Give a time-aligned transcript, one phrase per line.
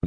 [0.00, 0.06] ア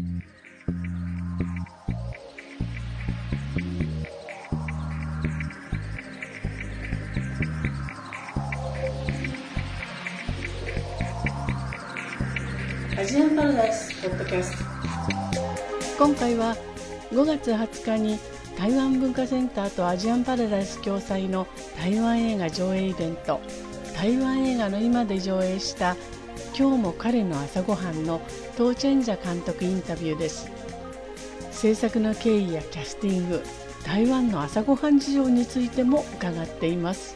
[13.03, 14.63] ジアンパラダイスポッドキャスト。
[15.97, 16.55] 今回は
[17.11, 18.17] 5月20日に
[18.57, 21.45] 台湾文化センターとアジアンパラダイス共催の
[21.77, 23.41] 台湾映画上映イベント。
[23.93, 25.97] 台湾映画の今で上映した
[26.57, 28.21] 今日も彼の朝ごはんの
[28.57, 30.51] トーチェンジャ監督インタビューです。
[31.51, 33.41] 制作の経緯やキャスティング
[33.85, 37.15] 台湾の朝ごはん事情についても伺っています。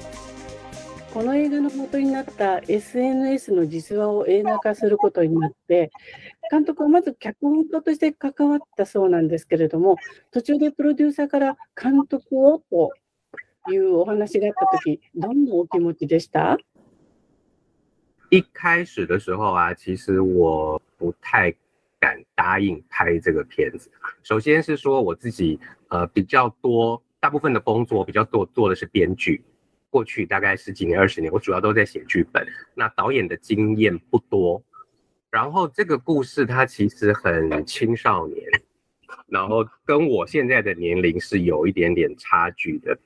[1.14, 5.92] この映画の元になった SNS の実話を映画化することになって、
[6.50, 9.98] 監督はまず脚本家として関わったそうなんですけれども、
[10.32, 12.92] 途中でプロデューサーから監督をと
[13.72, 16.58] いうお話があったとき、どんなお気持ちでした？
[18.30, 21.54] 一开始的时候啊，其实我不太
[22.00, 23.90] 敢答应拍这个片子。
[24.24, 29.44] 首先是说我自己呃比较多，大部分的工作比较多做的是编剧。
[29.90, 32.46] 过去大概十几年、二十年，我主要都在写剧本。
[32.74, 34.62] 那导演的经验不多，
[35.30, 38.44] 然后这个故事它其实很青少年，
[39.28, 42.98] 然后跟我现在的年龄是有一点点差距的。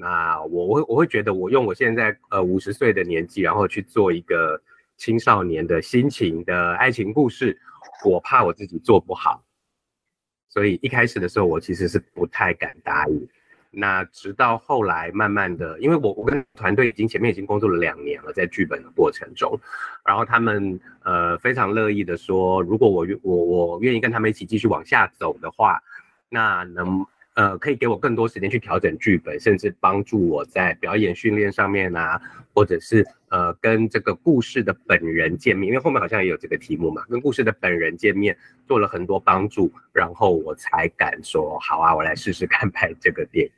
[0.00, 4.58] 那我我我会觉得，我用我现在呃五十岁的年纪，然后去做一个
[4.96, 7.58] 青少年的心情的爱情故事，
[8.04, 9.44] 我怕我自己做不好，
[10.48, 13.28] 所以一开始的时候，我其实是不太敢答应。
[13.72, 19.56] 那直到后来，慢慢的，因为我我跟团队已经前面已经工作了两年了，在剧本的过程中，
[20.04, 25.80] 然后他们呃非常乐意的说，如果我愿我我愿意跟他们一起继续往下走的话，
[26.28, 32.20] 那能呃可以给我更多时间去调整剧本，甚至帮助我在表演训练上面啊，
[32.52, 38.36] 或者是呃跟这个故事的本人见面，因为后面好像也有这个题目嘛，跟故事的本人见面，
[38.66, 43.52] 做了很多帮助，然后我才敢说好啊，我来试试看拍这个电影。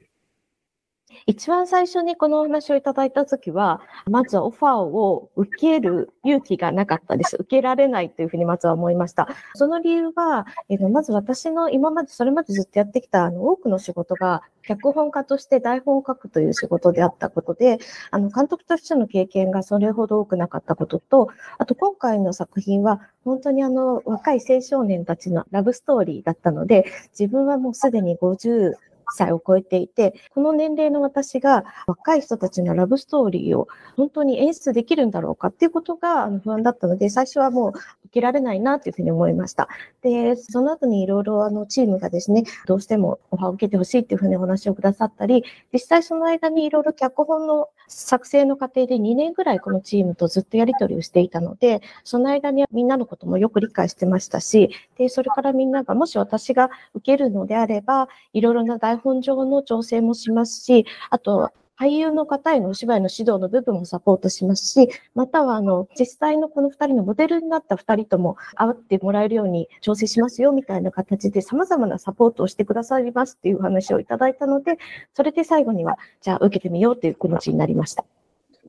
[1.27, 7.37] 一番最初にこのお話をいただいたときは、まずはオファーを受ける勇気がなかったです。
[7.37, 9.29] 受けられないというふうにまずは思いました。
[9.55, 17.79] その理由は、えー、まず私の今まで、それまでずっとやってきたあの多くの仕事が、脚本家として台本を書くという仕事であったことで、
[18.11, 21.29] あの、監督としての経験がそれほど多くなかったことと、
[21.59, 26.85] あと今回の作品は、本当にあの、若い青少年たちのラブストーリーだったので、
[27.19, 28.75] 自分はもうすでに50、
[29.13, 37.79] 歳を超えていて、この年齢の私が若い人たちのラブストーリーを本当に演出できるんだろうかっていうことが不安だったので、最初はもう受
[38.15, 39.69] けられないなというふうに思いました。
[40.03, 74.79] で、その後にいろいろあのチームがですね、どうしてもオファーを受けてほしいっていうふうにお話をくださったり、実際その間にいろいろ脚本の作成の過程で2年ぐらいこのチームとずっとやり取りをしていたので、その間にみんなのこともよく理解してましたし、で、それからみんながもし私が受けるのであれば、いろいろな台本上の調整もしますし、あと、俳優の方へのお芝居の指導の部分もサポートしますし、または、あの、実際のこの二人のモデルになった二人とも会ってもらえるように調整しますよ、みたいな形で様々なサポートをしてくださいますっていう話をいただいたので、
[75.15, 78.05] それで最後には、じゃあ受けてみようという気持ちになりました。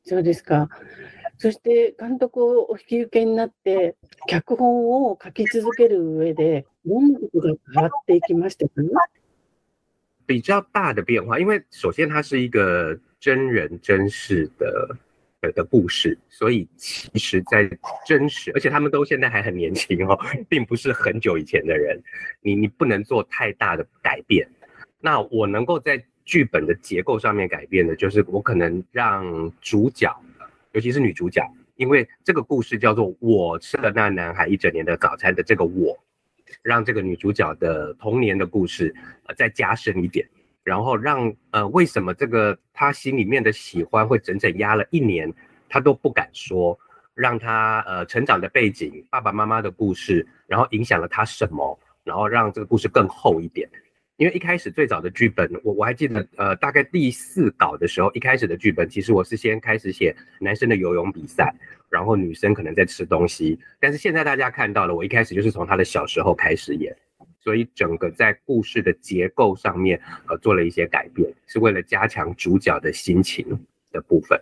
[0.06, 0.70] そうですか。
[1.38, 3.96] そして監督をお引き受けになって、
[4.28, 8.74] 脚本を書き続ける上で、どんなことが変わっていきましたか？
[10.26, 14.96] 比较大的变化，因为首先它是一个真人真事的
[15.54, 17.70] 的故事，所以其实，在
[18.06, 20.18] 真实，而且他们都现在还很年轻哦，
[20.48, 22.02] 并不是很久以前的人，
[22.42, 24.48] 你你不能做太大的改变。
[25.02, 30.16] 那我能够在剧本的结构上面改变的，就是我可能让主角，
[30.72, 31.46] 尤其是女主角，
[31.76, 35.98] 因为这个故事叫做“我吃了那男孩一整年的早餐”的这个我。
[36.62, 38.94] 让这个女主角的童年的故事
[39.26, 40.28] 呃再加深一点，
[40.64, 45.34] 然后让呃为什么这个她心里面的喜欢会整整压了一年，
[45.68, 46.78] 她都不敢说，
[47.16, 53.68] 让她呃成长的背景、爸爸妈妈的故事，然后影响了她什么，然后让这个故事更厚一点。
[54.18, 61.54] 因为一开始最早的剧本，我我还记得，呃，大概第四稿的时候，一开始的剧本，其实我是先开始写男生的游泳比赛，
[61.94, 63.60] 然后女生可能在吃东西。
[63.80, 66.92] 但是现在大家看到了，我一开始就是从她的小时候开始演，
[67.40, 73.46] 所以整个在故事的结构上面，呃，做了一些改变，是为了加强主角的心情
[73.92, 74.42] 的部分。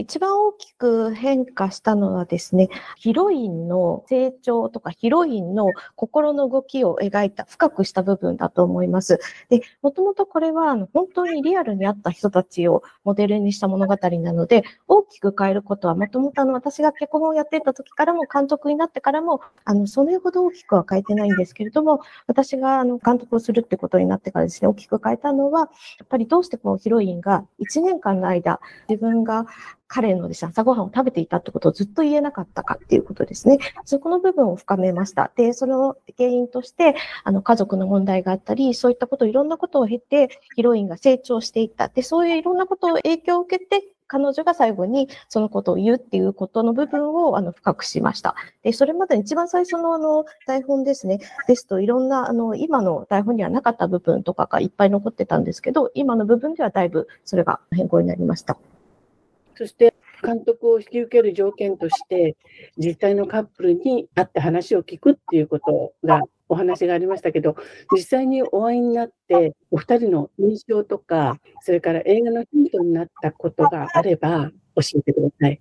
[0.00, 9.18] 一番大きく変化したのはですね、ヒロインの成長とかヒロインの心の動きを描いた深くした部分だと思います。
[9.48, 25.66] で、もともとこれは本当にリアルにあった人たちをモデルにした物語なので、大きく変えることはもともとあの私が脚本をやっていた時からも監督になってからも、あの、それほど大きくは変えてないんですけれども、私があの監督をするってことになってからですね、大きく変えたのは、や
[26.04, 29.46] っぱりどうしてこのヒロインが1年間の間、自分が
[29.88, 33.58] 彼のですね、朝ごはんを食べていたってことをずっと言えなかったかっていうことですね。
[33.84, 35.30] そこの部分を深めました。
[35.36, 41.88] で、その原因として、あの、家族の問題があったり、そういったこと、いろんなことを経て、ヒロインが成長していった。
[41.88, 48.36] で、そういういろんなことを影響を受けて、彼女が最後にそのことを言うっていうことの部分をあの深くしました。
[48.62, 51.18] で、それまで一番最初のあの台本ですね、
[51.48, 58.56] ですといろんなあの今の台本にはなかった部分とかがいっぱい残ってたんですけど、今の部分ではだいぶそれが変更になりました。
[59.56, 62.36] そして監督を引き受ける条件として、
[62.76, 67.56] 実際のカップルに会って話を聞くっていうことがお話がありましたけど、
[67.92, 75.60] 実際にお会いになって、お二人の印象とか、それから映画のヒントになったことがあれば教えてください。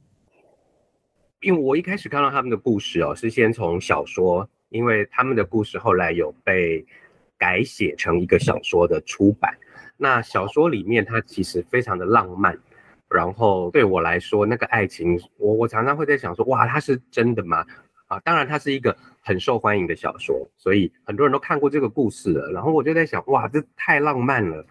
[1.42, 6.84] 因为我一开始看到他们的故事哦，是先从小说，因为他们的故事后来有被
[7.38, 9.56] 改写成一个小说的出版。
[9.98, 12.58] 那小说里面它其实非常的浪漫，
[13.16, 17.66] 然后对我来说，那个爱情，我我常常会在想说，哇，它是真的吗？
[18.08, 22.52] 啊，当然它是一个很受欢迎的小说，所以很多人都看过这个故事了。
[22.52, 24.64] 然后我就在想，哇，这太浪漫了，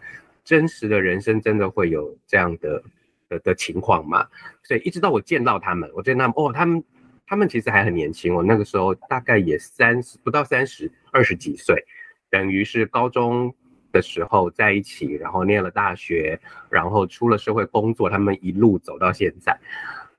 [0.43, 2.83] 真实的人生真的会有这样的
[3.27, 4.25] 的的情况吗？
[4.63, 6.83] 所以一直到我见到他们，我见他们，哦，他们
[7.25, 11.83] 他们其实还很年轻，我那个时候大概也三十不到三十，二十几岁，
[12.29, 13.53] 等于是高中。
[13.95, 16.37] 的时候在一起，然后念了大学，
[16.69, 19.57] 然后出了社会工作，他们一路走到现在。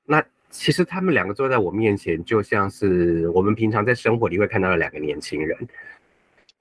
[0.03, 5.55] 那其实他们两个坐在我面前，就像是我们平常在生活里会看到的两个年轻人。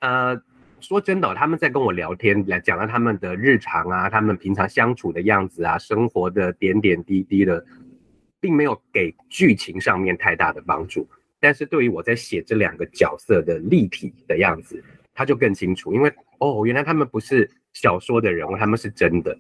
[0.01, 0.39] 呃，
[0.81, 7.65] 说真的，他们在跟我聊天，来讲了他们的日常啊，他们平常相处的样子啊，生活的点点滴滴的，
[8.41, 11.09] 并没有给剧情上面太大的帮助。
[11.41, 14.85] 但是对于我在写这两个角色的立体的样子。
[15.16, 19.38] 他就更清楚，因为哦，原来他们不是小说的人物，他们是真的。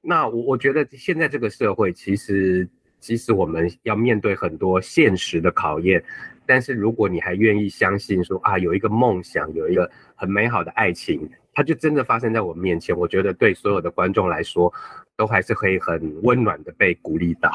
[0.00, 2.68] 那我我觉得现在这个社会，其实
[3.00, 6.02] 即使我们要面对很多现实的考验，
[6.46, 12.96] 但是如果你还愿意相信说啊，有一个梦想，有一个很美好的爱情，它就真的发生在我们面前。
[12.96, 14.72] 我觉得对所有的观众来说，
[15.16, 17.50] 都还是可以很温暖的被鼓励到。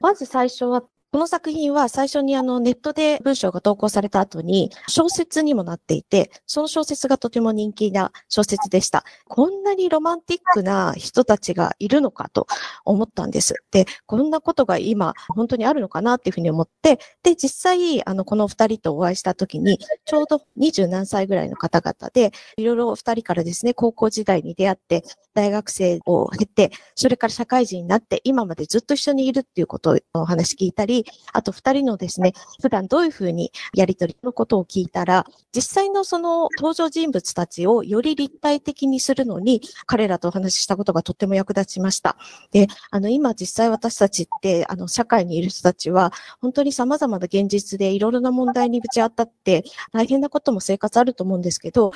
[0.00, 9.05] まず最初は この作品は最初にあのネットで文章が投稿された後に小説にもなっていて、その小説がとても人気な小説でした。
[9.29, 12.47] こんなにロマンティックな人たちがいるのかと
[12.83, 13.55] 思ったんです。
[13.71, 25.03] で、こんなことが今本当にあるのかなっていうふうに思って、で、実際、あの、この二人とお会いした時に、ちょうど二十何歳ぐらいの方々で、いろいろ二人からですね、高校時代に出会って、
[25.33, 42.17] 大学生を経て、それから社会人になって、今までずっと一緒にいるっていうことをお話聞いたり、あと二人のですね、普段どういうふうにやりとりのことを聞いたら、実際のその登場人物たちをより立体的にするのに、彼らとお話ししたことがとっても役立ちました。
[42.51, 51.91] で、あの、今実際私たちって、あの、社会にいる人たちは、本当に様々な現実でいろいろな問題にぶち当たって、大変なことも生活あると思うんですけど、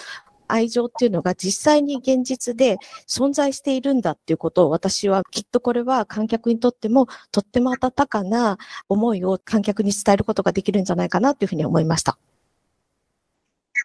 [0.50, 8.58] 愛情っていうのが実際に現実で存在しているんだっていうことを私はきっとこれは観客にとってもとっても温かな
[8.90, 12.18] 思いを観客に伝えることができるんじゃないかなというふうに思いました。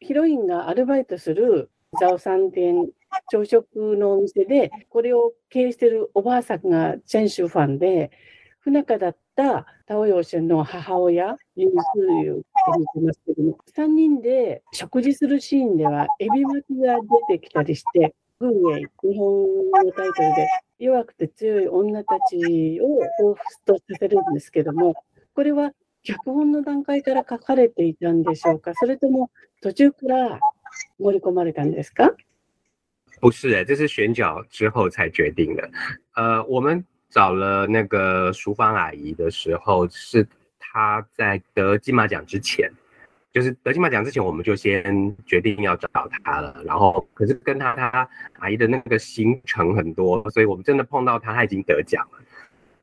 [0.01, 2.89] ヒロインがアルバイトするザオさん店
[3.29, 8.11] 朝食のお店で、これを経営しているおばあさんがチェンシュファンで、
[8.65, 12.37] 不仲だったタオヨシの母親、ユースーユー
[12.73, 16.97] と見てますけども、3人で食事するシーンでは、エビ巻きが
[17.29, 19.43] 出てきたりして、軍営、日本
[19.85, 24.95] のタイトルで、弱くて強い女たちを彷彿とさせるんですけども、
[25.35, 28.73] これは脚本の段階から書かれていたんでしょうか？
[28.75, 29.31] それとも
[29.61, 30.41] 途中から
[30.99, 32.15] 盛り込まれたんですか？
[33.21, 35.71] 不是，这是选角之后才决定的。
[36.15, 40.27] 呃，我们找了那个淑芳阿姨的时候，是
[40.59, 42.69] 她在得金马奖之前，
[43.33, 45.89] 就是得金马奖之前，我们就先决定要找
[46.25, 46.61] 她了。
[46.67, 48.09] 然后，可是跟她她
[48.41, 52.19] 阿姨的那个行程很多，所以我们真的碰到她，她已经得奖了。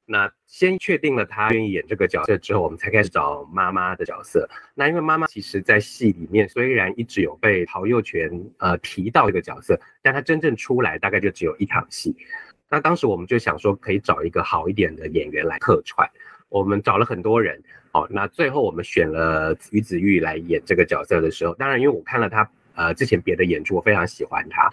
[0.05, 4.49] 那先确定了她愿意演这个角色之后，我们才开始找妈妈的角色。
[4.73, 12.15] 那因为妈妈其实在戏里面虽然一直有被陶佑全呃提到这个角色，但她真正出来大概就只有一场戏。
[12.71, 16.09] 那当时我们就想说，可以找一个好一点的演员来客串。
[16.47, 17.61] 我们找了很多人，
[17.91, 24.69] 哦，那最后我们选了于子玉来演这个角色的时候，当然因为我看了他呃之前别的演出，我非常喜欢他。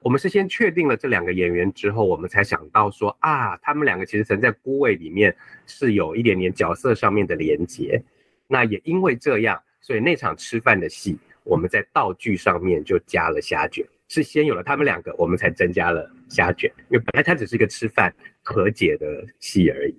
[0.00, 8.02] 我们是先确定了这两个演员之后，我们才想到说啊，他们两个其实曾在《孤味》里面是有一点点角色上面的连接。
[8.48, 13.86] 那也因为这样，所以那场吃饭的戏，我们在道具上面就加了虾卷。
[14.11, 19.05] 是先有了他们两个，我们才增加了虾卷，因为本来它只是一个吃饭和解的
[19.39, 19.95] 戏而已。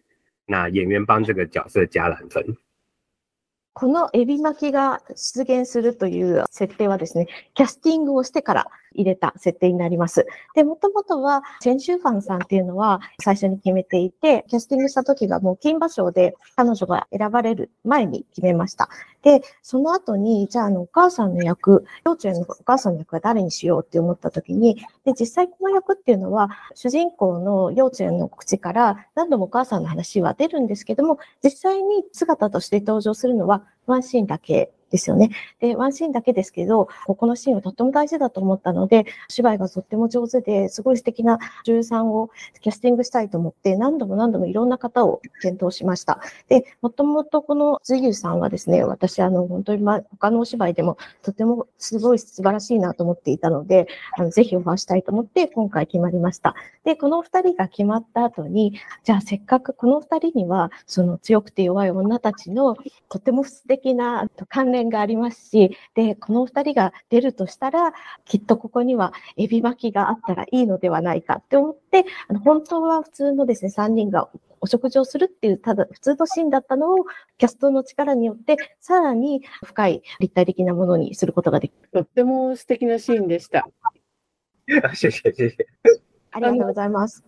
[0.46, 2.56] 那演员帮这个角色加了很分。
[3.74, 10.25] このエビ巻きが出現するという設定はですね、キャスティングをしてから 入れた設定になります。
[10.55, 18.89] で、もともとは、チェン・シューファンさんっていうのは最初に決めていて、キャスティングした時がもう金馬賞で彼女が選ばれる前に決めました。
[19.21, 35.31] で、その後に、じゃあ、あの、お母さんの役、幼稚園のお母さんの役は誰にしようって思った時に、で、実際この役っていうのは、主人公の幼稚園の口から何度もお母さんの話は出るんですけども、実際に姿として登場するのはワンシーンだけですよね。
[35.59, 42.29] で、ワンシーンだけですけど、ここのシーンはとっても大事だと思ったので、芝居がとっても上手で、すごい素敵な女優さんを
[42.61, 46.19] キャスティングしたいと思って、何度も何度もいろんな方を検討しました。
[46.47, 56.53] で、もともとこのズユーさんはですね、私、あの、本当に、ま、他のお芝居でもとてもすごい素晴らしいなと思っていたので、あのぜひオファーしたいと思って、今回決まりました。
[56.83, 58.73] で、この二人が決まった後に、
[59.03, 62.75] じゃあせっかくこの二人には、その強くて弱い女たちの
[63.09, 67.93] とても素敵な関連がありますし、で、この二人が出るとしたら、
[68.25, 74.29] きっとここにはエビ巻きがあったらいいのではないかって思って、あの本当は普通のですね、三人が
[74.61, 77.05] お食事をするっていう、ただ普通のシーンだったのを、
[77.37, 81.89] キャストの力によって、さらに深い立体的なものにすることができる。
[81.91, 83.67] とっても素敵なシーンでした。
[86.31, 87.23] ありがとうございます。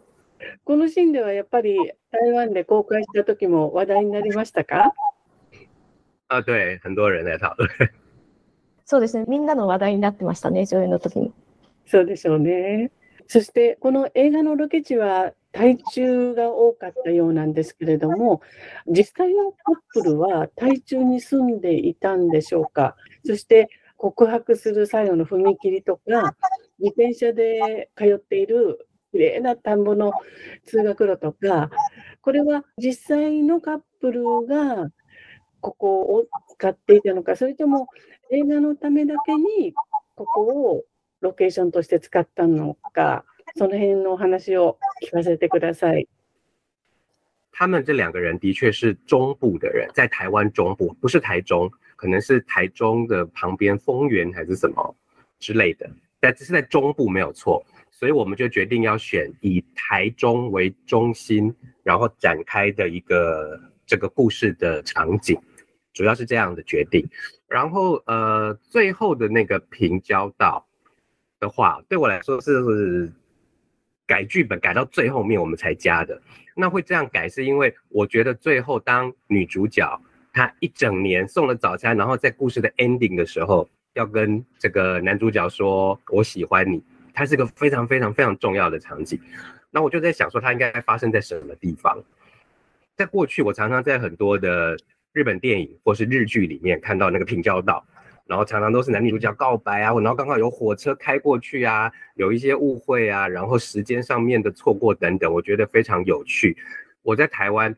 [0.64, 1.78] このシーンではやっぱり
[2.12, 4.94] 台湾で公開した時も話題になりましたか？
[6.28, 7.68] あ、对、很多人在讨論。
[8.86, 9.26] そうですね。
[9.28, 11.34] みんなの話題になってましたね、上映の時に。
[11.86, 12.92] そうでしょうね。
[13.28, 18.42] そして、この映画のロケ地は、台中が多かったようなんですけれども、
[18.88, 22.96] 実際のカップルは台中に住んでいたんでしょうか。
[23.26, 26.36] そして、告白する最後の踏切とか、
[26.80, 30.12] 自転車で通っている綺麗な田んぼの
[30.66, 31.70] 通学路とか、
[32.22, 34.90] これは実際のカップルが
[35.62, 37.88] ここを使っていたのか、それとも
[38.32, 39.74] 映画のためだけに
[40.16, 40.84] ここを
[41.22, 43.26] ロケーションとして使ったのか、
[43.58, 46.08] その辺のお話を聞かせてください。
[47.58, 54.94] 他们这两个人的确是中部的人，在台湾中部，不是台中，可能是台中的旁边丰原还是什么
[55.40, 57.66] 之类的，但只是在中部没有错。
[57.92, 65.40] 所以我们就决定要选以台中为中心，然后展开的一个这个故事的场景，
[65.94, 67.08] 主要是这样的决定。
[67.48, 70.66] 然后呃，最后的那个平交道
[71.40, 73.12] 的话，对我来说是
[74.08, 76.22] 改剧本改到最后面我们才加的。
[76.56, 80.02] 那会这样改，是因为我觉得最后当女主角
[80.34, 86.84] 她一整年送了早餐，然后在故事的 ending 的时候，要跟这个男主角说“我喜欢你”。
[87.14, 89.18] 它是个非常非常非常重要的场景，
[89.72, 91.98] 那我就在想说，它应该发生在什么地方？
[92.96, 94.78] 在过去，我常常在很多的
[95.14, 97.86] 日本电影或是日剧里面看到那个平交道，
[98.26, 106.56] 然后常常都是男女主角告白啊，然后刚好有火车开过去啊，有一些误会啊，然后时间上面的错过等等，我觉得非常有趣。
[107.04, 107.76] 我在台湾，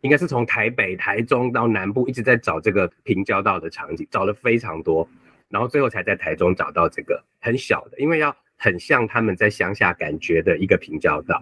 [0.00, 5.08] 应该是从台北、台中到南部一直在找这个平交道的场景，找了非常多，
[5.48, 8.36] 然后最后才在台中找到这个很小的，因为要。
[8.60, 11.40] 很像他们在乡下感觉的一个平交道，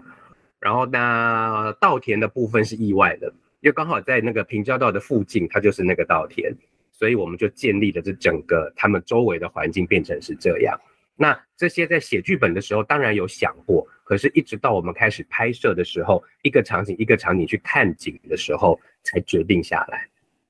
[0.58, 3.26] 然后呢，稻田的部分是意外的，
[3.60, 6.52] 因为刚好在那个平交道的附近，它就是那个稻田，
[6.92, 10.78] 所以我们就建立了这整个他们周围的环境变成是这样。
[11.18, 20.06] 那这些在写剧本的时候当然有想过，可是一直到我们开始拍摄的时候，一个场景一个场景去看景的时候，才决定下来。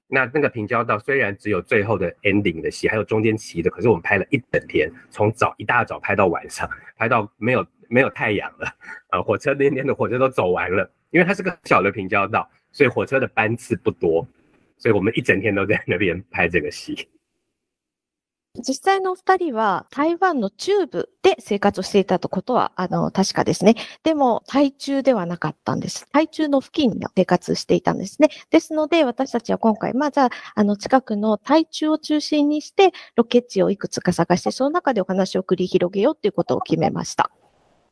[0.08, 8.68] 那那个平交道虽然只有最后的 ending 的戏，还有中间骑的，可是我们拍了一整天，从早一大早拍到晚上，拍到没有没有太阳了，
[9.10, 14.26] 呃，火车那天的火车都走完了，因为它是个小的平交道，所以火车的班次不多，
[14.78, 17.08] 所以我们一整天都在那边拍这个戏。
[18.58, 23.74] 実際のお二人は台湾の中部で生活をしていたとことは、あの、確かですね。
[24.02, 26.06] でも、台中ではなかったんです。
[26.10, 28.30] 台中の付近で生活していたんですね。
[28.48, 37.30] ですので、私たちは今回、まあ、じゃあ、あの、近くの台中を中心にして、ロケ地をいくつか探して、その中でお話を繰り広げようということを決めました。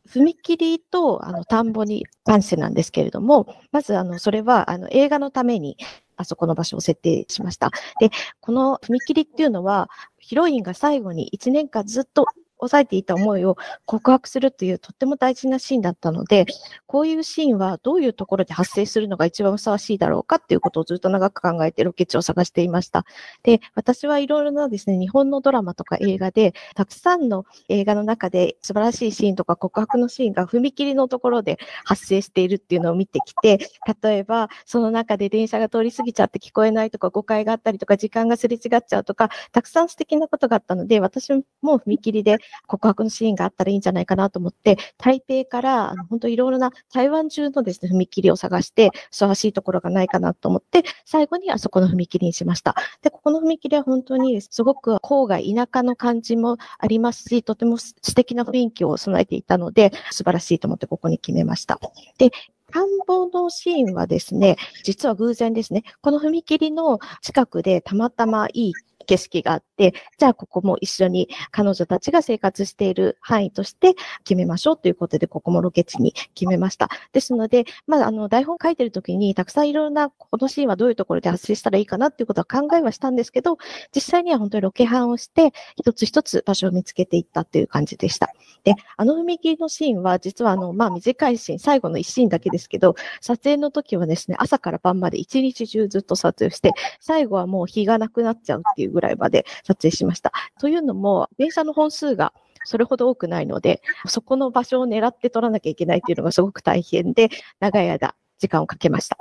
[0.08, 5.76] 踏切とあの田んぼに関してなんですけれども、まずあのそれはあの映画のために
[6.16, 7.70] あそこの場所を設定しました。
[8.00, 12.26] で、この踏切っていうのは、ヒロインが最後に1年間ずっと
[12.68, 13.56] 抑えていた思いを
[13.86, 16.46] 告白するというとっても大事なシーンだったので、
[16.86, 23.04] こういうシーンはどういうところで発生するのが一番ふさわしいだろうかっていうことをずっと長く考えてロケ地を探していました。
[23.42, 33.58] で、私はいろいろなですね、日本のドラマとか映画で、たくさんの映画の中で素晴らしいシーンとか告白のシーンが踏切のところで発生しているっていうのを見てきて、
[34.02, 52.74] 例えばその中で電車が通り過ぎちゃって聞こえないとか誤解があったりとか時間がすれ違っちゃうとか、たくさん素敵なことがあったので、私も踏切で告白のシーンがあったらいいんじゃないかなと思って、台北からあの本当いろいろな台湾中のですね、踏切を探して、ふさわしいところがないかなと思って、最後にあそこの踏切にしました。
[53.02, 61.78] で、ここの踏切は本当にすごく郊外、田舎の感じもありますし、とても素敵な雰囲気を備えていたので、素晴らしいと思ってここに決めました。
[62.18, 62.30] で、
[62.72, 68.72] 田んぼのシーンはですね、実は偶然ですね、この踏切の近くでたまたまいい
[69.04, 73.94] 景色があって、じゃあここも一緒に彼女たちが生活している範囲として
[74.24, 76.88] 決めましょうということで、ここもロケ地に決めました。
[77.12, 83.58] ですので、まあ、あの、台本書いてるときに、たくさんいろいろな、このシーンはどういうところで発生したらいいかなっていうことは考えはしたんですけど、
[83.94, 88.30] 実際には本当にロケハンをして、一つ一つ場所を見つけていったっていう感じでした。
[88.64, 100.32] で、あの踏切のシーンは、実はあの、まあ、短いシーン、最後の一シーンだけですけど、撮影の時はですね、朝から晩まで一日中ずっと撮影して、最後はもう日がなくなっちゃうっていうぐらいまで撮影しました。
[100.58, 102.32] というのも、電車の本数が
[102.64, 107.28] それほど多くないので、そこの場所を狙って撮らなきゃいけないっていうのがすごく大変で、
[107.60, 109.18] 長い間時間をかけました。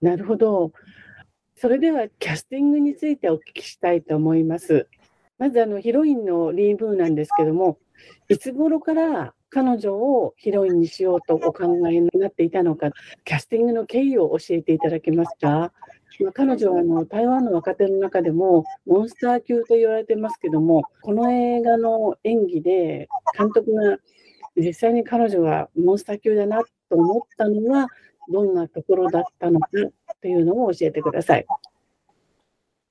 [0.00, 0.72] なるほど。
[1.56, 4.88] それではキャスティングについてお聞きしたいと思います。
[5.38, 7.78] まずあのヒロインのリー・ブーなんですけども、
[8.28, 12.90] いつ頃から彼女をヒロインにしようとお考えになっていたのか、
[13.24, 15.72] キャスティングの経緯を教えていただけますか？
[16.20, 23.98] まあ、彼女はあの台湾の若手の中でもモンスター級と言われてますけども、この映画の演技で監督が
[24.56, 27.88] 実際に彼女はモンスター級だなと思ったのは
[28.32, 29.68] どんなところだったのか
[30.22, 31.46] というのを教えてください。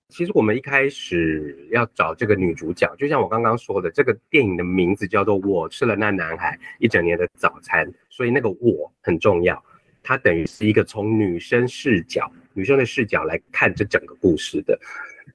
[0.10, 9.62] 其实我们一开始要找这个女主角，就像我刚刚说的，这个电影的名字叫做《我吃了那男孩一整年的早餐》，所以那个“我”很重要。
[10.08, 14.80] 它等于是一个从女生视角、女生的视角来看这整个故事的。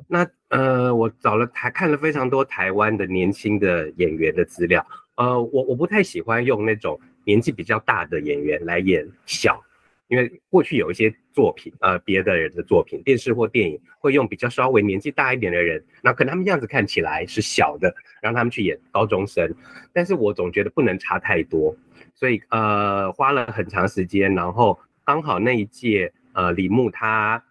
[0.06, 4.86] 那呃，我找了台看了非常多台湾的年轻的演员的资料。
[5.16, 9.60] 呃，我我不太喜欢用那种年纪比较大的演员来演小，
[10.06, 19.52] 因为过去有一些作品，呃，别的人的作品，电视或电影会用比较稍微年纪大一点的人，那可能他们样子看起来是小的，让他们去演高中生。
[19.92, 21.76] 但是我总觉得不能差太多。
[22.20, 27.42] 所以呃花了很长时间，然后刚好那一届呃李牧他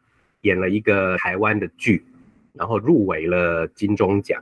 [0.41, 2.05] 演了一个台湾的剧，
[2.53, 4.39] 然后入围了金钟奖，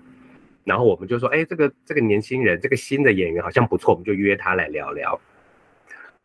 [0.66, 5.18] 然后我们就说，哎，这个这个年轻人，这个新的演员好像不错，我们就约他来聊聊。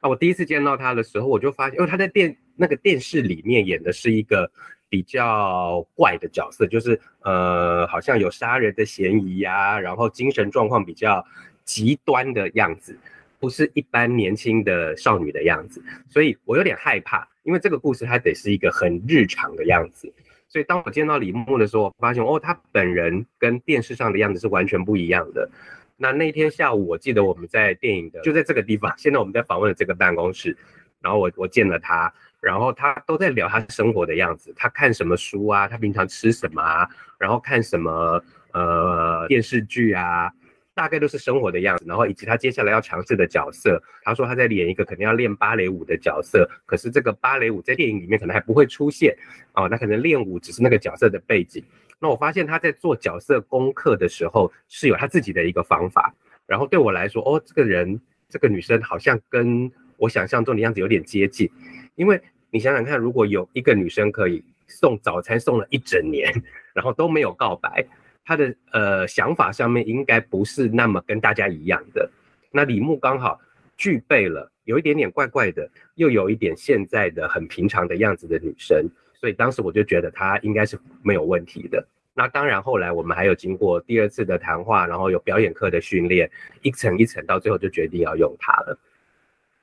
[0.01, 4.51] 啊，我第一次见到他的时候，我就发现，因为他在电那个电视里面演的是一个
[4.89, 11.25] 比较怪的角色，就是呃好像有杀人的嫌疑呀，然后精神状况比较
[11.65, 12.99] 极端的样子。
[13.43, 20.15] 不是一般年轻的少女的样子，所以我有点害怕，因为这个故事它得是一个很日常的样子。
[20.49, 25.51] 所以当我见到李牧的时候，我发现哦，他本人跟电视上的样子是完全不一样的。
[25.97, 30.57] 那那天下午，我记得我们在电影的就在这个地方， 现在我们在访问的这个办公室，
[31.01, 40.33] 然后我我见了他，然后他都在聊他生活的样子，他看什么书啊，他平常吃什么啊，然后看什么呃电视剧啊。
[40.75, 43.83] 大概都是生活的样子，然后以及他接下来要尝试的角色。
[44.03, 49.17] 他说他在演一个肯定要练芭蕾舞的角色，可是这个芭蕾舞在电影里面可能还不会出现
[49.55, 51.63] 哦，那可能练舞只是那个角色的背景。
[51.99, 56.15] 那我发现他在做角色功课的时候是有他自己的一个方法。
[56.47, 61.49] 然后对我来说，哦，这个人这个女生好像跟我想象中的样子有点接近，
[61.95, 66.33] 因为你想想看，如果有一个女生可以送早餐送了一整年，
[66.75, 67.87] 然后都没有告白。
[68.25, 72.09] 他的呃想法上面应该不是那么跟大家一样的。
[72.51, 73.41] 那李牧刚好
[73.77, 81.85] 具备了有一点点怪怪的，又有一点现在的很平常的样子的女生，所以当时我就觉得她应该是没有问题的。
[82.15, 86.31] 那当然后来我们还有经过第二次的谈话，然后有表演课的训练，
[86.61, 88.79] 一层一层到最后就决定要用她了。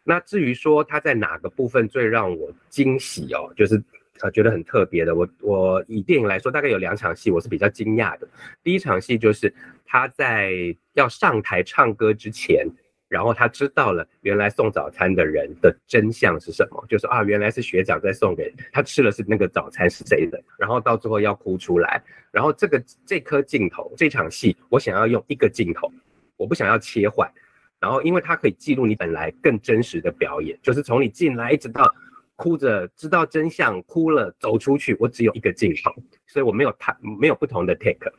[0.04, 3.82] 那至于说她在哪个部分最让我惊喜哦，就是。
[4.20, 5.16] 啊，觉得很特别的。
[5.16, 8.28] 我我以电影来说，大概有两场戏，我是比较惊讶的。
[8.64, 9.54] 第一场戏就是
[9.86, 10.54] 他在
[10.94, 12.68] 要上台唱歌之前，
[13.08, 25.92] 然后他知道了原来送早餐的人的真相是什么，就是啊，原来是学长在送给他吃的是那个早餐是谁的，然后到最后要哭出来，然后这个这颗镜头这场戏，我想要用一个镜头，
[26.38, 27.32] 我不想要切换，
[27.80, 31.92] 然后因为它可以记录你本来更真实的表演，就是从你进来一直到
[32.40, 35.94] 哭着知道真相哭了走出去，我只有一个镜头，
[36.26, 38.10] 所以我没有他没有不同的 take，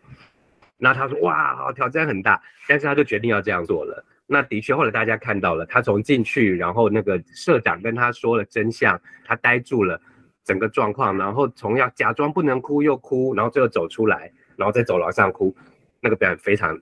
[0.77, 4.05] 那他说哇好挑战很大，但是他就决定要这样做了。
[4.27, 9.99] 那的确，后来大家看到了，他从进去，然后那个社长跟他说了真相，他呆住了，
[10.45, 15.57] 整个状况，然后从要假装不能哭又哭，然后最后走出来，然后在走廊上哭，
[15.99, 16.79] 那个表演非常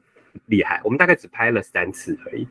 [0.46, 0.80] 厉害。
[0.82, 2.48] 我们大概只拍了三次而已，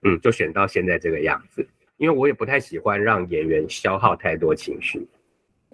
[0.00, 1.68] 嗯，就选到现在这个样子，
[2.00, 5.06] 因为我也不太喜欢让演员消耗太多情绪。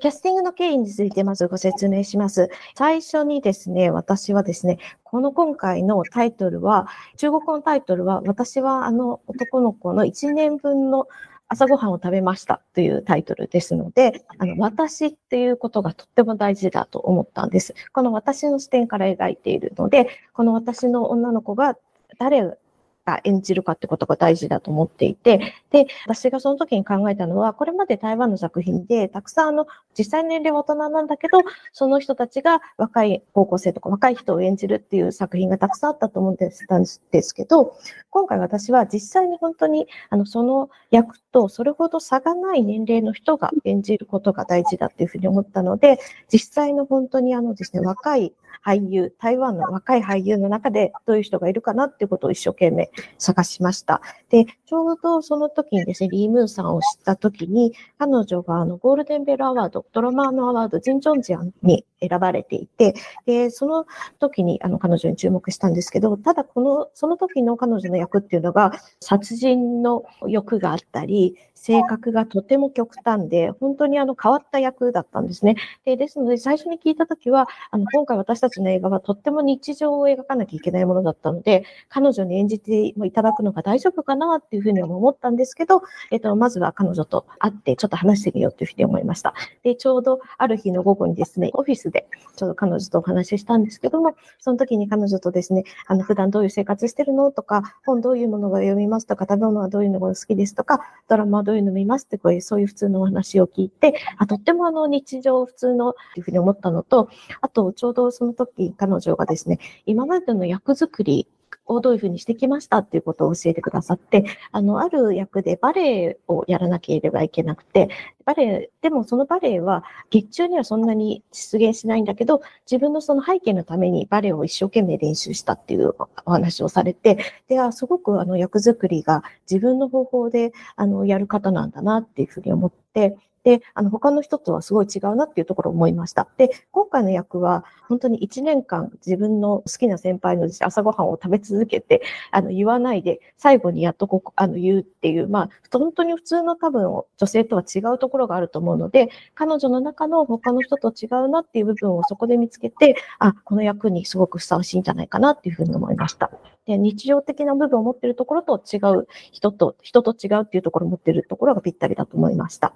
[0.00, 2.50] キャスティングの経緯についてまずご説明します。
[2.74, 11.06] 最初にですね、私はですね、この今回のタイトルは、中国語のタイトルは、私はあの男の子の1年分の
[11.46, 17.72] 朝ごはんを食べましたというタイトルですので、あの、私っていうことがとっても大事だと思ったんです。
[17.92, 21.76] この私の視点から描いているので、この私の女の子が
[22.18, 22.58] 誰
[23.06, 29.66] が演じるかってことが大事だと思っていて、で、私がその時に考えたのは、これまで台湾の作品で、たくさんあの、
[29.96, 31.38] 実際年齢は大人なんだけど、
[31.72, 36.66] その人たちが若い高校生とか若い人を演じるっていう作品がたくさんあったと思うんです
[37.12, 37.76] ですけど、
[38.10, 45.98] 今回私は実際に本当に、あの、その役とそれほど差がない年齢の人が演じることが大事だっていうふうに思ったので、
[46.32, 48.32] 実際の本当にあのですね、若い
[48.64, 54.00] 俳優、台湾の若い俳優の中でどういう人がいるかなっていうことを一生懸命探しました。
[54.30, 62.94] で、ちょうどその時にですね、リー・ムーンさんを知った時に、彼女があのゴールデンベルアワード、ドラマーのアワード、ジン・ジョンジアンに選ばれていて、
[63.26, 63.86] で、その
[64.18, 75.56] 時にあの彼女に注目したんですけど、ただこの、その時の彼女の役っていうのが、殺人の欲があったり、性格がとても極端で、本当にあの変わった役だったんですね。
[75.84, 89.34] でですので、最初に聞いたときは、あの今回私たちの映画はとっても日常を描かなきゃいけないものだったので、彼女に演じていただくのが大丈夫かなっていうふうには思ったんですけど、えっと、まずは彼女と会ってちょっと話してみようというふうに思いました。
[89.64, 107.08] で、ちょうどある日の午後にですね、オフィスでちょうど彼女とお話ししたんですけども、その時に彼女とですね、あの普段どういう生活してるのとか、本どういうものが読みますとか、食べ物はどういうのが好きですとか、ドラマはどういうういうの見ますってこういう、そういう普通のお話を聞いて、あ、とってもあの日常普通のっていうふうに思ったのと、
[107.40, 111.26] あとちょうどその時彼女がですね、今までの役作り
[111.66, 117.88] をどういうふうにしてきましたっていうことを教えてくださって、あの、ある役でバレエをやらなければいけなくて、
[118.24, 136.26] バレエ、でもそのバレエは劇中にはそんなに出現しないんだけど、自分のその背景のためにバレエを一生懸命練習したっていうお話をされて、で、あすごくあの役作りが自分の方法であのやる方なんだなっていうふうに思って、で、あの、他の人とはすごい違うなっていうところを思いました。
[136.36, 156.32] で、今回の役は、本当に1年間自分の好きな先輩の朝ごはんを食べ続けて、あの、言わないで、最後にやっとここ、あの、言うっていう、まあ、本当に普通の多分、女性とは違うところがあると思うので、彼女の中の他の人と違うなっていう部分をそこで見つけて、あ、この役にすごくふさわしいんじゃないかなっていうふうに思いました。
[156.66, 162.74] で、日常的な部分を持ってるところと違う人と、人と違うっていうところを持ってるところがぴったりだと思いました。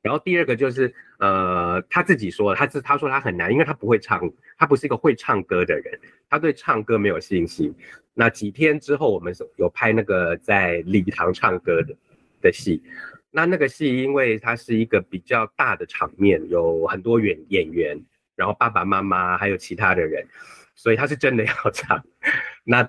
[0.00, 5.98] 然后第二个就是，呃，他自己说，他是他说他很难，因为他不会唱，他不是一个会唱歌的人，
[6.30, 7.74] 他对唱歌没有信心。
[8.14, 11.96] 那几天之后，我们有拍那个在礼堂唱歌的
[12.40, 12.82] 的戏，
[13.30, 18.00] 那那个戏因为它是一个比较大的场面，有很多演演员，
[18.34, 20.26] 然后爸爸妈妈还有其他的人，
[20.74, 22.02] 所以他是真的要唱。
[22.64, 22.88] 那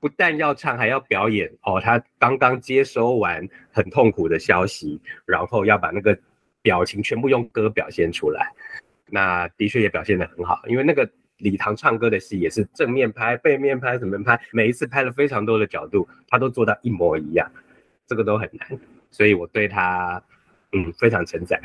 [0.00, 1.80] 不但要唱，还要表演哦。
[1.80, 6.18] 他刚刚接收完很痛苦的消息，然后要把那个
[6.62, 8.52] 表情全部用歌表现出来。
[9.10, 11.08] 那的确也表现得很好，因为那个
[11.38, 17.50] 礼堂唱歌的戏也是正面拍、背面拍、怎么拍，每一次拍了非常多的角度，他都做到一模一样，
[18.06, 18.78] 这个都很难。
[19.10, 20.22] 所以我对他，
[20.72, 21.60] 嗯，非常称赞。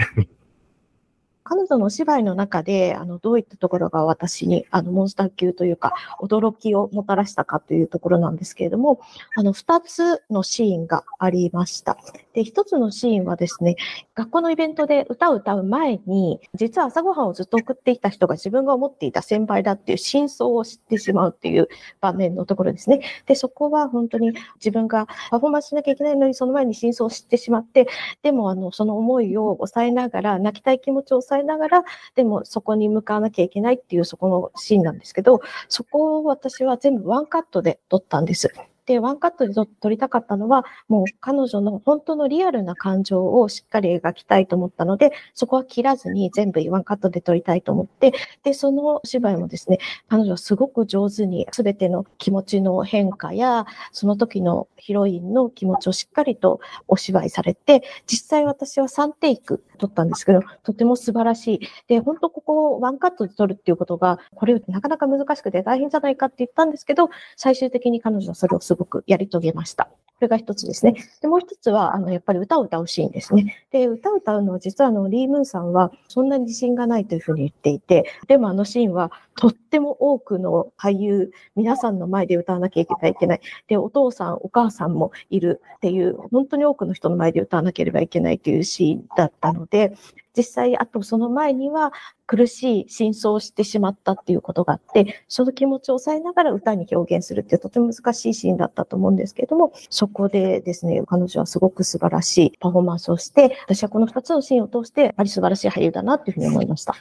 [1.54, 9.00] 彼女のお芝居の中で、あの、どういったところが私に、あの、モンスター級というか、驚きをもたらしたかというところなんですけれども、
[9.38, 11.96] あの、二つのシーンがありました。
[12.34, 13.76] で、一つのシーンはですね、
[14.16, 21.68] 学校のイベントで歌を歌う前に、実は朝ごはんをずっと送っていた人が自分が思っていた先輩だっていう真相を知ってしまうっていう
[22.02, 23.02] 場面のところですね。
[23.28, 27.88] で、そこは本当に自分がパフォーマンスしなきゃいけないのに、その前に真相を知ってしまって、
[28.24, 31.84] でも、あの、その思いを抑えながら、泣きたい気持ちを抑えながら、
[32.16, 38.54] でもそこに向かわなきゃいけないっていうそこのシーンなんですけど、そこを私は全部ワンカットで撮ったんです。
[38.86, 61.60] で、ワンカットで撮りたかったのは、もう彼女の本当のリアルな感情をしっかり描きたいと思ったので、そこは切らずに全部ワンカットで撮りたいと思って、で、その芝居もですね、彼女はすごく上手に全ての気持ちの変化や、その時のヒロインの気持ちをしっかりとお芝居されて、実際私は3テイク撮ったんですけど、とても素晴らしい。
[61.88, 69.86] で、本当ここをワンカットで撮るっていうことが、これなかなか難しくて大変じゃないかって言ったんですけど、最終的に彼女はそれをすすごくやり遂げました。
[69.86, 69.90] こ
[70.22, 70.96] れが一つですね。
[71.22, 73.58] で、もう一つは、あの、やっぱり歌を歌うシーンですね。
[73.72, 83.42] で、歌を歌うのは実はあの、リー・ムーンさんはそんなに自信がないというふうに言っていて、でもあのシーンはとっても多くの俳優、皆さんの前で歌わなきゃいけない。
[83.68, 89.94] で、お父さん、お母さんもいるっていう、本当に多くの人の前で歌わなければいけないというシーンだったので、
[90.36, 91.94] 実際、あとその前には
[92.26, 106.96] 苦しい真相をしてしまったっていうことがあって、その気持ちを抑えながら歌に表現するってとても難しいシーンだったと思うんですけれども、そこでですね、彼女はすごく素晴らしいパフォーマンスをして、私はこの2つのシーンを通して、やっぱり素晴らしい俳優だなっていうふうに思いました。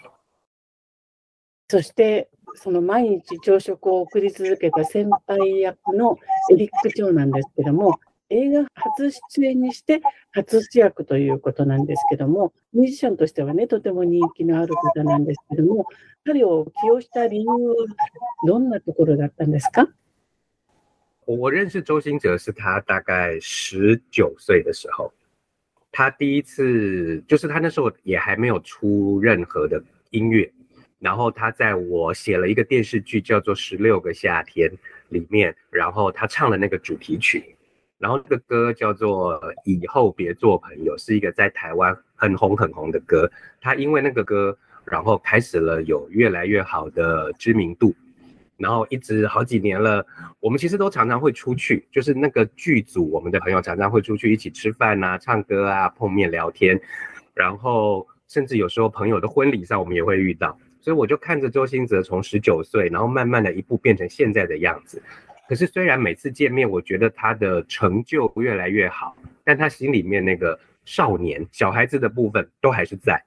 [1.71, 6.19] そして、その毎日朝食を送り続けた先輩役の
[6.51, 7.99] エリック長なんですけども、
[8.33, 15.87] 映画初出演にして初主役ということなんですけども、ミュージシャンとしてはね、とても人気のある方なんですけども、
[16.25, 17.87] 彼を起用した理由は
[18.47, 19.87] どんなところだったんですか？
[21.27, 25.13] 我认识周星哲是他大概十九岁的时候，
[25.93, 30.51] 他第一次就是他那时候也还没有出任何的音乐，
[30.99, 34.69] 然后他在我写了一个电视剧叫做《十六个夏天》
[35.11, 37.55] 里面，然后他唱了那个主题曲，
[38.03, 43.31] 然后这个歌叫做《以后别做朋友》，是一个在台湾很红很红的歌。
[43.61, 47.95] 他因为那个歌，然后开始了有越来越好的知名度，
[48.57, 50.05] 然后一直好几年了。
[50.41, 56.81] 我们其实都常常会出去，就是那个剧组，我们的朋友常常会出去一起吃饭啊、唱歌啊、碰面聊天，
[57.35, 60.59] 然后甚至有时候朋友的婚礼上，我们也会遇到。
[60.81, 65.01] 所以我就看着周星哲从十九岁，然后慢慢的一步变成现在的样子。
[65.53, 73.23] 可是虽然每次见面，我觉得他的成就越来越好，但他心里面那个少年、小孩子的部分都还是在。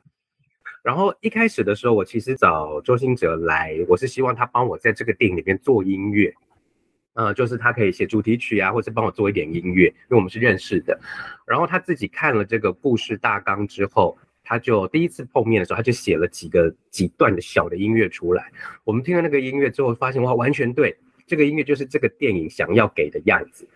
[0.81, 6.33] 然后一开始的时候，我其实找周星哲来，我是希望他帮我在这个电影里面做音乐，
[7.13, 10.99] 呃，就是他可以写主题曲啊，或是帮我做一点音乐，因为我们是认识的。
[11.45, 14.17] 然后他自己看了这个故事大纲之后。
[14.47, 18.51] 他就第一次碰面的时候，他就写了几个几段的小的音乐出来。
[18.83, 23.67] 我们听了那个音乐之后，发现哇，完全对，这个音乐就是这个电影想要给的样子。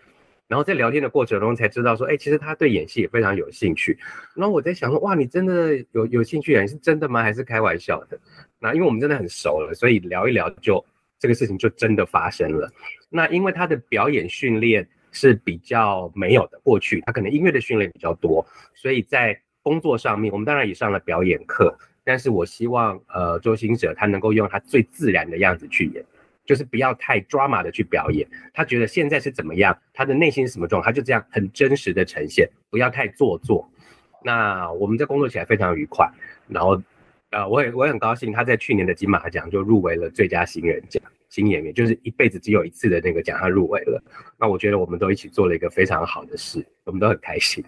[0.48, 3.98] 然后在聊天的过程中才知道说，哎，其实他对演戏也非常有兴趣。
[4.36, 6.62] 然后我在想说，哇，你真的有有兴趣啊？
[6.64, 7.22] 你是真的吗？
[7.22, 8.20] 还是开玩笑的？
[8.58, 10.84] 那因为我们真的很熟了，所以聊一聊就
[11.20, 12.68] 这个事情就真的发生了。
[13.10, 26.04] 那因为他的表演训练是比较没有的，过去他可能音乐的训练比较多，所以在工作上面，我们当然也上了表演课，但是我希望，呃，周星哲他能够用他最自然的样子去演，
[26.50, 28.28] 就是不要太 drama 的去表演。
[28.56, 33.70] 他觉得现在是怎么样，他的内心是什么状态，他就这样很真实的呈现，不要太做作。
[34.24, 36.10] 那我们在工作起来非常愉快，
[36.48, 36.82] 然后，
[37.30, 44.04] 呃，我也我也很高兴，他在去年的金马奖就入围了最佳新人奖，新演员就是一辈子只有一次的那个奖，他入围了。
[44.40, 47.64] 那我觉得我们都一起做了一个非常好的事，我们都很开心。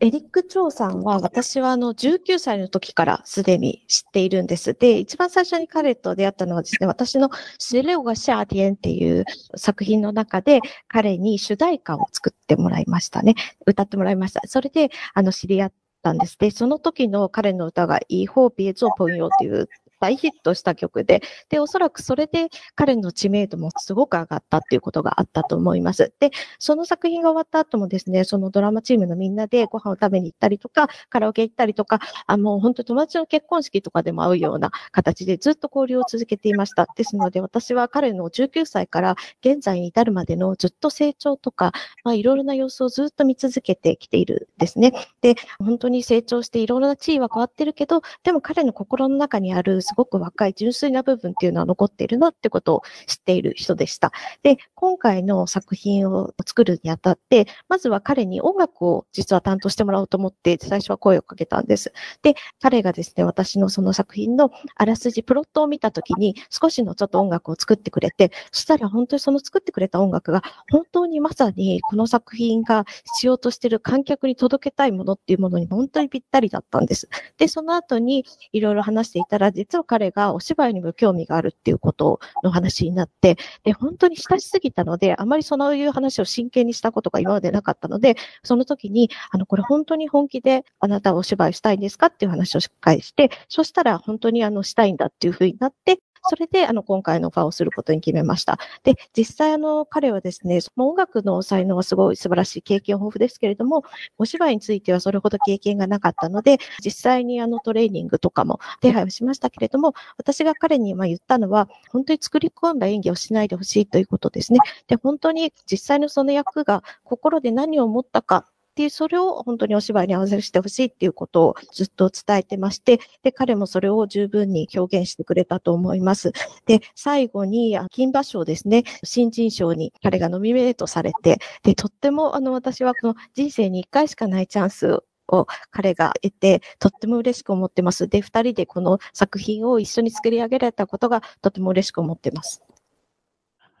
[0.00, 4.74] エリック・チョウさんは、私はあの19歳の時からすでに知っているんです。
[4.74, 9.24] で、一番最初に彼と出会ったのはですね、私のシレオが・シャーディエンっていう
[9.56, 13.36] 作品の中で、彼に主題歌を作ってもらいましたね。
[13.64, 14.42] 歌ってもらいました。
[14.46, 16.36] それで、あの、知り合ったんです。
[16.38, 26.12] で、その時の彼の歌が、イーホーピエゾーポンヨっていう大ヒットした曲で、で、おそらくそれで彼の知名度もすごく上がったっていうことがあったと思います。
[26.20, 36.86] で、その作品が終わった後もですね、そのドラマチームのみんなでご飯を食べに行ったりとか、カラオケ行ったりとか、あの、本当友達の結婚式とかでも会うような形でずっと交流を続けていました。
[36.96, 41.72] ですので、私は彼の19歳から現在に至るまでのずっと成長とか、
[42.04, 44.92] まあ、いろいろな様子をずっと見続けてきているんですね。
[45.20, 54.12] で、本当に成長していろいろな地位は変わってるけど、でも彼の心の中にあるすごく若い純粋な部分っていうのは残っているなってことを知っている人でした。
[54.42, 61.92] で、今回の作品を作るにあたって、まずは彼に音楽を実は担当してもらおうと思って最初は声をかけたんです。
[62.22, 72.84] で、彼がですね、私のその作品のあらすじ、プロットを見たときに少しのちょっと音楽を作ってくれて、そしたら本当にその作ってくれた音楽が本当にまさにこの作品が
[73.18, 77.08] しようとしている観客に届けたいものっていうものに本当にぴったりだったんです。
[77.38, 98.58] で、その後にいろいろ話していたら、実実は彼がお芝居にも興味があるっていうことの話になって、で、本当に親しすぎたので、あまりそういう話を真剣にしたことが今までなかったので、その時に、あの、これ本当に本気であなたはお芝居したいんですかっていう話をしっかりして、そしたら本当にあの、したいんだっていうふうになって、それで、あの、今回のオファーをすることに決めました。
[98.82, 103.84] で、実際、あの、彼はですね、音楽の才能はすごい素晴らしい経験豊富ですけれども、
[104.18, 114.58] お芝居についてはそれほど経験がなかったので、実際にあの、トレーニングとかも手配をしましたけれども、私が彼にま言ったのは、本当に作り込んだ演技をしないでほしいということですね。
[114.88, 126.32] で、本当に実際のその役が心で何を思ったかっていう、それを本当にお芝居に合わせしてほしいっていうことをずっと伝えてまして、で、彼もそれを十分に表現してくれたと思います。
[126.66, 138.08] で、最後に、金馬賞ですね、新人賞に彼がノミネートされて、で、とっても、あの、私はこの人生に一回しかないチャンスを彼が得て、とっても嬉しく思ってます。
[138.08, 142.62] で、二人でこの作品を一緒に作り上げられたことがとても嬉しく思ってます。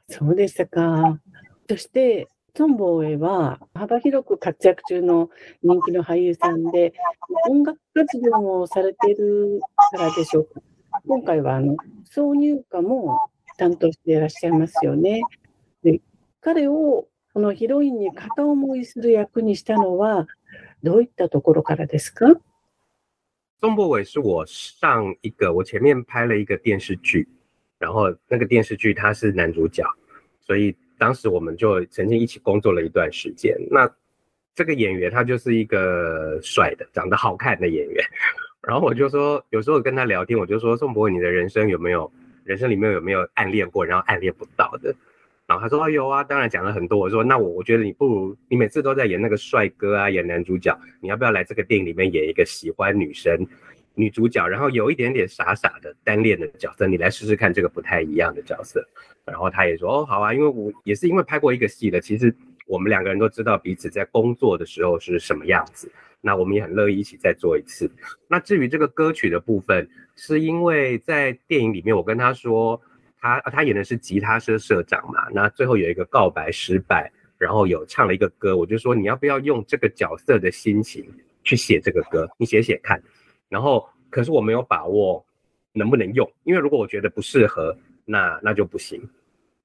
[0.08, 1.20] そうでしたか。
[1.68, 5.28] そして、トンボーエは幅広く活躍中の
[5.62, 6.94] 人気の俳優さんで、
[7.50, 10.62] 音楽活動もされているからでしょうか？
[11.06, 11.76] 今回はあの
[12.10, 13.20] 挿入歌も
[13.58, 15.20] 担当していらっしゃいますよね。
[15.84, 16.00] で
[16.40, 20.26] 彼をこのヒロインに片思いする役にしたのは、
[20.82, 22.40] どういったところからですか？
[23.60, 27.28] 宋博伟是我上一个，我前面拍了一个电视剧，
[27.78, 29.84] 然后那个电视剧他是男主角，
[30.40, 33.56] 所以当时我们就曾经一起工作了一段时间。
[33.70, 33.90] 那
[34.54, 38.04] 这个演员他就是一个帅的、长得好看的演员。
[38.62, 42.10] 然后我就说，有时候跟他聊天，我就说：“宋博，你的人生有没有
[42.42, 44.92] 人生里面有没有暗恋过，然后暗恋不到的？”
[45.46, 53.46] 然后他说：“哦，有啊，当然讲了很多。”我说：“那我我觉得你不如你每次都在演那个帅哥啊，演男主角，你要不要来这个电影里面演一个喜欢女生
[53.96, 56.86] 女主角，然后有一点点傻傻的单恋的角色？
[56.86, 58.86] 你来试试看这个不太一样的角色。”
[59.26, 62.32] 然后他也说哦好啊，因为我也是因为拍过一个戏的，其实
[62.68, 67.90] 我们两个人都知道彼此在工作的时候是什么样子，那我们也很乐意一起再做一次。
[68.28, 72.80] 那至于这个歌曲的部分，是因为在电影里面我跟他说，
[73.18, 81.04] 他他演的是吉他社社长嘛，那最后有一个告白失败，然后有唱了一个歌，我就说你要不要用这个角色的心情
[81.42, 83.02] 去写这个歌，你写写看。
[83.48, 85.24] 然后可是我没有把握
[85.72, 87.76] 能不能用，因为如果我觉得不适合。
[88.08, 89.02] 那那就不行，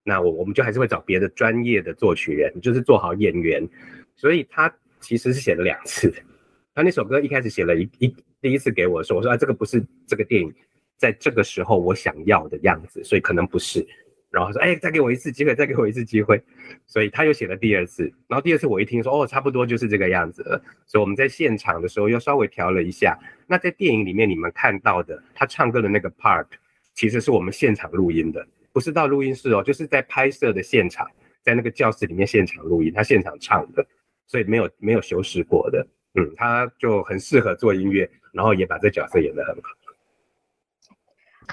[0.03, 3.63] 那我我们就还是会找别的专业的作曲人，就是做好演员。
[4.15, 4.67] 所以他
[4.99, 6.11] 其实是写了两次，
[6.73, 8.07] 他那首歌一开始写了一一
[8.41, 10.51] 第一次给我的时候，我说啊这个不是这个电影
[10.97, 13.87] 在这个时候我想要的样子，所以可能不是。
[14.31, 16.41] 然后说哎再给我一次机会，再给我一次机会。
[16.87, 23.19] 所以他又写了第二次，然后第二次我一听说哦差不多就是这个样子了，所以我们在现场的时候又稍微调了一下。
[23.45, 26.47] 那在电影里面你们看到的他唱歌的那个 part。
[26.93, 31.09] 其实是我们现场录音的，不是到录音室哦，就是在拍摄的现场，
[31.41, 33.83] 在那个教室里面现场录音，他现场唱的，
[34.27, 39.69] 所以没有没有修饰过的，嗯，他就很适合做音乐，然后也把这角色演得很好。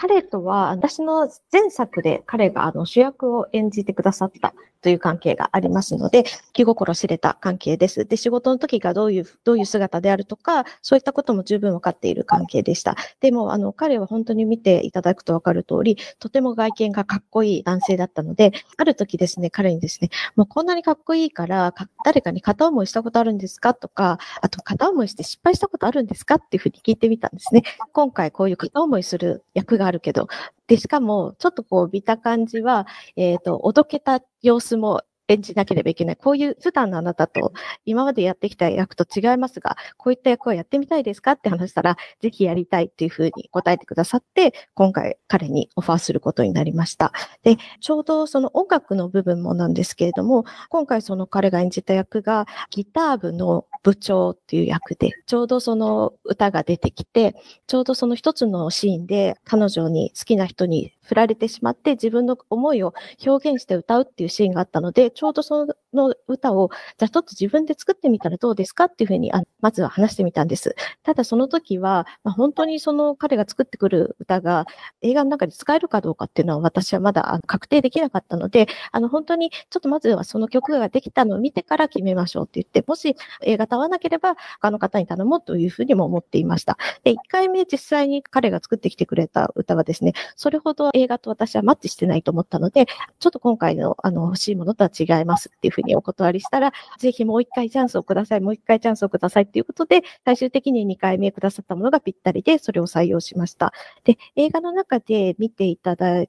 [0.00, 8.04] 彼とは、私の前作で彼があの主役を演じてくださったという関係がありますので、気心知れた関係です。
[8.04, 12.96] で、仕事の時がどういう、どういう姿であるとか、そういったことも十分分かっている関係でした。
[13.20, 27.62] でも、あの、彼は本当に見ていただくと分かる通り、とても外見がかっこいい男性だったので、ある時ですね、彼にですね、もうこんなにかっこいいから、か誰かに片思いしたことあるんですかとか、あと片思いして失敗したことあるんですかっていうふうに聞いてみたんですね。
[27.92, 30.28] 今回こういう片思いする役があるけど、
[30.68, 32.86] で、しかも、ちょっとこう、見た感じは、
[33.16, 36.16] えっ、ー、と、おどけた様子も演じなければいけない。
[36.16, 37.52] こういう普段のあなたと
[37.84, 47.12] 今までやってきた役と違いますが、こういった役をやってみたいですかって話したら、ぜひやりたいっていうふうに答えてくださって、今回彼にオファーすることになりました。
[47.42, 57.34] で、ちょうどその音楽の部分もなんですけれども、今回その彼が演じた役がギター部の部長っていう役で、ちょうどその歌が出てきて、
[57.66, 62.92] ちょうどその一つのシーンで彼女に好きな人に振られてしまって自分の思いを
[63.24, 70.76] 表現して歌うっていうシーンがあったので、ちょうどそのの歌を、じゃあちょっと自分で作ってみたらどうですかっていうふうにあまずは話してみたんです。
[71.02, 74.66] ただその時は、まあ、本当にその彼が作ってくる歌が
[75.02, 86.78] 映画の中で使えるかどうかっていうのは私はまだ確定できなかったので、あの本当にちょっとまずはその曲ができたのを見てから決めましょうって言って、もし映画と合わなければ他の方に頼もうというふうにも思っていました。
[87.04, 92.86] で、1回目実際に彼が作ってきてくれた歌はですね、それほど映画と私はマッチしてないと思ったので、
[93.18, 103.72] ちょっと今回のあの欲しいものとは違いますっていうふふうにお断りしたら、ぜひもう一回チャンスをください、もう一回チャンスをくださいっていうことで、最終的に2回目くださったものがぴったりで、それを採用しました。
[104.04, 106.28] で、映画の中で見ていただい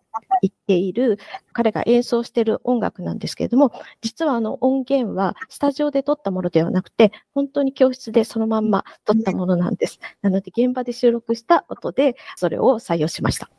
[0.68, 1.18] ている、
[1.54, 3.72] 彼が演奏している音楽なんですけれども、
[4.02, 10.00] 実はあの音源はスタジオで撮ったものではなくて、本当に教室でそのまんま撮ったものなんです。
[10.22, 13.50] なので、現場で収録した音で、それを採用しました。